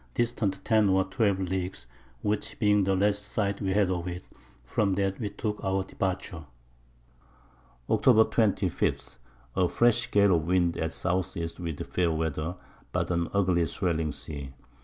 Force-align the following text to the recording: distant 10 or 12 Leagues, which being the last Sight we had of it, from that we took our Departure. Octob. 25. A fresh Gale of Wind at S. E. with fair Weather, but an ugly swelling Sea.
distant 0.15 0.65
10 0.65 0.89
or 0.89 1.03
12 1.03 1.41
Leagues, 1.41 1.85
which 2.23 2.57
being 2.57 2.83
the 2.85 2.95
last 2.95 3.21
Sight 3.23 3.61
we 3.61 3.71
had 3.73 3.91
of 3.91 4.07
it, 4.07 4.23
from 4.65 4.95
that 4.95 5.19
we 5.19 5.29
took 5.29 5.63
our 5.63 5.83
Departure. 5.83 6.45
Octob. 7.87 8.31
25. 8.31 9.19
A 9.55 9.67
fresh 9.69 10.09
Gale 10.09 10.37
of 10.37 10.47
Wind 10.47 10.75
at 10.75 11.05
S. 11.05 11.37
E. 11.37 11.47
with 11.59 11.85
fair 11.85 12.11
Weather, 12.11 12.55
but 12.91 13.11
an 13.11 13.27
ugly 13.31 13.67
swelling 13.67 14.11
Sea. 14.11 14.51